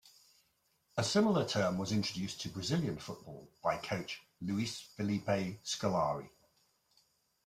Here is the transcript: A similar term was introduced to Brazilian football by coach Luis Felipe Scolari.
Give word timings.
A 0.97 1.03
similar 1.03 1.47
term 1.47 1.77
was 1.77 1.91
introduced 1.91 2.41
to 2.41 2.49
Brazilian 2.49 2.97
football 2.97 3.47
by 3.61 3.77
coach 3.77 4.19
Luis 4.41 4.79
Felipe 4.81 5.59
Scolari. 5.63 6.27